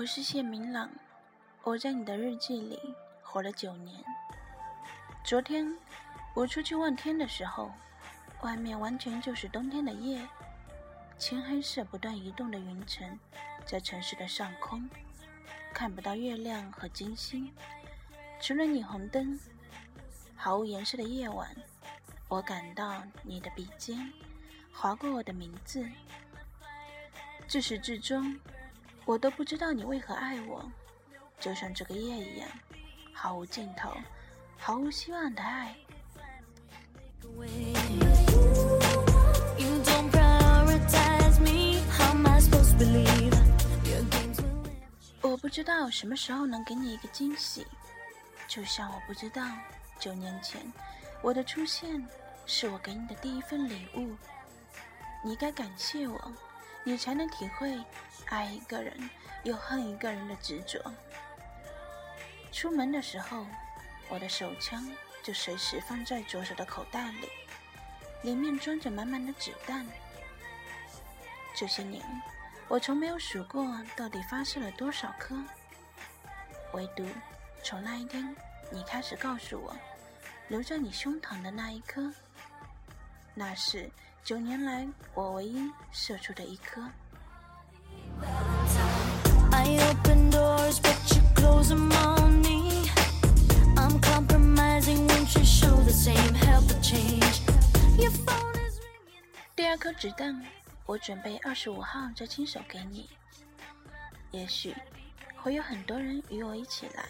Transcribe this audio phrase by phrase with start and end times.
[0.00, 0.88] 我是谢明朗，
[1.62, 2.80] 我在你的日记里
[3.20, 4.02] 活了九年。
[5.22, 5.76] 昨天
[6.32, 7.70] 我出去望天的时候，
[8.40, 10.26] 外面完全就是冬天的夜，
[11.18, 13.18] 青黑色不断移动的云层
[13.66, 14.88] 在城市的上空，
[15.74, 17.52] 看不到月亮和金星，
[18.40, 19.38] 除了霓虹灯，
[20.34, 21.54] 毫无颜色的夜晚。
[22.26, 24.10] 我感到你的鼻尖
[24.72, 25.86] 划过我的名字，
[27.46, 28.40] 自始至终。
[29.10, 30.64] 我都不知道你为何爱我，
[31.40, 32.48] 就像这个夜一样，
[33.12, 33.92] 毫无尽头、
[34.56, 35.74] 毫无希望的爱。
[45.20, 47.66] 我不知道什么时候能给你一个惊喜，
[48.46, 49.44] 就像我不知道
[49.98, 50.60] 九年前
[51.20, 52.00] 我的出现
[52.46, 54.14] 是我给你的第一份礼物。
[55.24, 56.32] 你该感谢我。
[56.82, 57.78] 你才能体会
[58.26, 59.10] 爱一个人
[59.44, 60.80] 又恨一个人的执着。
[62.50, 63.46] 出门的时候，
[64.08, 64.90] 我的手枪
[65.22, 67.28] 就随时放在左手的口袋里，
[68.22, 69.86] 里面装着满满的子弹。
[71.54, 72.02] 这些年，
[72.68, 75.36] 我从没有数过到底发射了多少颗，
[76.72, 77.06] 唯独
[77.62, 78.34] 从那一天
[78.70, 79.76] 你开始告诉我，
[80.48, 82.10] 留在你胸膛的那一颗，
[83.34, 83.90] 那是。
[84.22, 86.80] 九年来，我唯一射出的一颗。
[99.56, 100.44] 第二颗子弹，
[100.86, 103.08] 我准备二十五号再亲手给你。
[104.30, 104.74] 也许
[105.36, 107.04] 会有很多人与我一起来，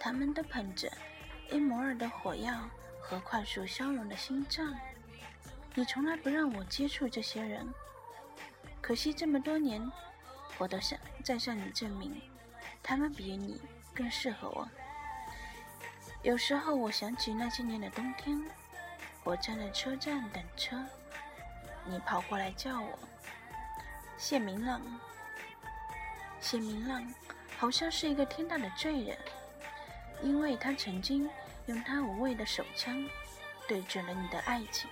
[0.00, 0.90] 他们都捧着
[1.50, 2.68] 一摩尔的火药
[3.00, 4.74] 和快速消融的心脏。
[5.76, 7.68] 你从来不让我接触这些人，
[8.80, 9.90] 可惜这么多年，
[10.56, 12.22] 我都想再向你证明，
[12.80, 13.60] 他们比你
[13.92, 14.68] 更适合我。
[16.22, 18.40] 有时候我想起那些年的冬天，
[19.24, 20.80] 我站在车站等车，
[21.84, 22.96] 你跑过来叫我
[24.16, 24.80] 谢明朗。
[26.38, 27.04] 谢明朗
[27.58, 29.18] 好像是一个天大的罪人，
[30.22, 31.28] 因为他曾经
[31.66, 33.04] 用他无畏的手枪
[33.66, 34.88] 对准了你的爱情。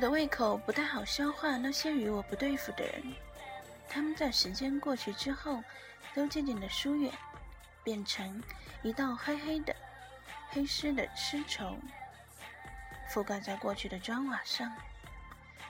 [0.00, 3.02] 我的胃口不太好消化那些与我不对付的人，
[3.86, 5.62] 他们在时间过去之后，
[6.14, 7.12] 都渐渐的疏远，
[7.84, 8.42] 变成
[8.82, 9.76] 一道黑黑的、
[10.48, 11.76] 黑湿的丝绸，
[13.10, 14.74] 覆盖在过去的砖瓦上。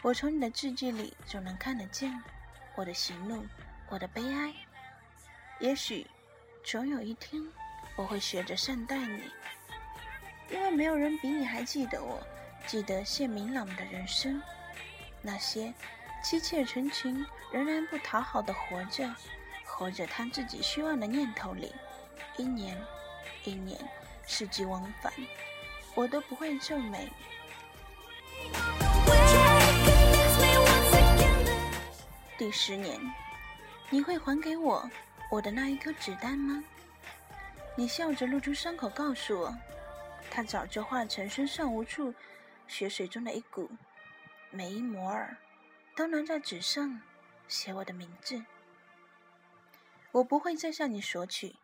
[0.01, 2.17] 我从你的字迹里总能看得见
[2.77, 3.45] 我的喜怒，
[3.89, 4.55] 我的悲哀。
[5.59, 6.07] 也许，
[6.63, 7.43] 总有一天，
[7.97, 9.25] 我会学着善待你，
[10.53, 12.25] 因为没有人比你还记得我。
[12.71, 14.41] 记得谢明朗的人生，
[15.21, 15.75] 那些
[16.23, 19.13] 妻妾成群、仍然不讨好的活着，
[19.65, 21.75] 活着他自己虚妄的念头里，
[22.37, 22.81] 一年
[23.43, 23.77] 一年，
[24.25, 25.13] 世纪往返，
[25.97, 27.11] 我都不会皱眉。
[32.39, 33.01] 第十年，
[33.89, 34.89] 你会还给我
[35.29, 36.63] 我的那一颗子弹吗？
[37.75, 39.53] 你笑着露出伤口，告诉我，
[40.31, 42.15] 他早就化成身上无处。
[42.71, 43.69] 血水中的一股，
[44.53, 45.37] 每一摩尔
[45.97, 47.03] 都能在纸上
[47.49, 48.45] 写我的名字。
[50.13, 51.57] 我不会再向你索取，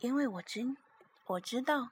[0.00, 0.76] 因为我知
[1.24, 1.88] 我知道，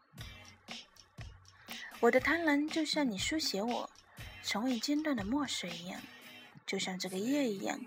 [2.00, 3.90] 我的贪婪就像你书写我
[4.42, 5.98] 从未间断的墨水一样，
[6.66, 7.80] 就像这个夜一样，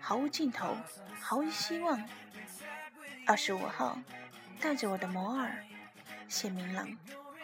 [0.00, 0.74] 毫无尽头，
[1.20, 2.02] 毫无希望。
[3.26, 3.98] 二十五号，
[4.60, 5.62] 带着我的摩尔，
[6.26, 6.88] 谢明朗。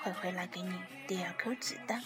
[0.03, 0.73] 会回来给你
[1.07, 2.03] 第二颗子弹。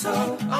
[0.00, 0.59] so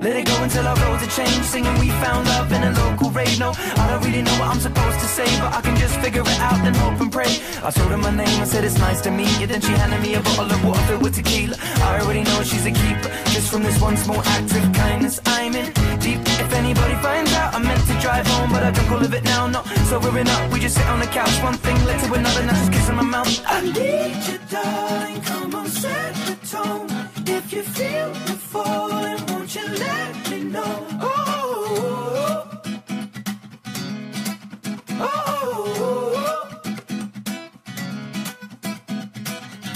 [0.00, 1.44] let it go until our roads are changed.
[1.44, 3.38] Singing we found love in a local rave.
[3.38, 6.22] No, I don't really know what I'm supposed to say But I can just figure
[6.22, 7.32] it out and hope and pray.
[7.62, 9.46] I told her my name, I said it's nice to meet you.
[9.46, 11.56] Then she handed me a bottle of water filled with tequila.
[11.60, 13.10] I already know she's a keeper.
[13.34, 16.20] Just from this one small act of kindness I'm in deep.
[16.44, 19.24] If anybody finds out I meant to drive home But I don't all of it
[19.24, 22.44] now, no Sobering up, we just sit on the couch One thing led to another,
[22.44, 23.42] now just kissing my mouth.
[23.46, 25.39] I need you darling, come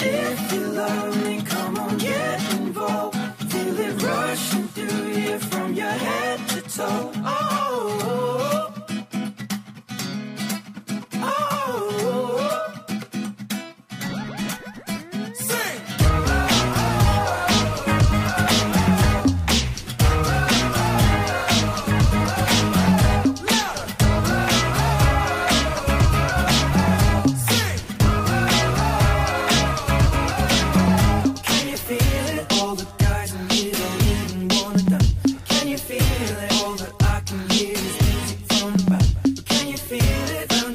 [0.07, 3.17] if you love me, come on, get involved.
[3.51, 7.13] Feel it rushing through you from your head to toe.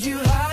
[0.09, 0.48] you high.